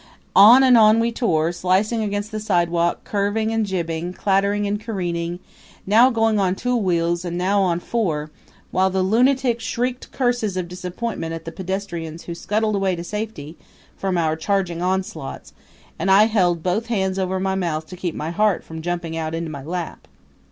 On 0.35 0.63
and 0.63 0.79
on 0.79 0.99
we 0.99 1.11
tore, 1.11 1.51
slicing 1.51 2.01
against 2.01 2.31
the 2.31 2.39
sidewalk, 2.39 3.03
curving 3.03 3.51
and 3.53 3.67
jibbing, 3.67 4.13
clattering 4.13 4.65
and 4.65 4.81
careening 4.81 5.37
now 5.85 6.09
going 6.09 6.39
on 6.39 6.55
two 6.55 6.75
wheels 6.75 7.23
and 7.23 7.37
now 7.37 7.61
on 7.61 7.79
four 7.79 8.31
while 8.71 8.89
the 8.89 9.03
lunatic 9.03 9.59
shrieked 9.59 10.11
curses 10.11 10.57
of 10.57 10.67
disappointment 10.67 11.35
at 11.35 11.45
the 11.45 11.51
pedestrians 11.51 12.23
who 12.23 12.33
scuttled 12.33 12.73
away 12.73 12.95
to 12.95 13.03
safety 13.03 13.57
from 13.95 14.17
our 14.17 14.35
charging 14.35 14.81
onslaughts; 14.81 15.53
and 15.99 16.09
I 16.09 16.23
held 16.23 16.63
both 16.63 16.87
hands 16.87 17.19
over 17.19 17.39
my 17.39 17.53
mouth 17.53 17.85
to 17.85 17.95
keep 17.95 18.15
my 18.15 18.31
heart 18.31 18.63
from 18.63 18.81
jumping 18.81 19.15
out 19.15 19.35
into 19.35 19.51
my 19.51 19.61
lap. 19.61 20.07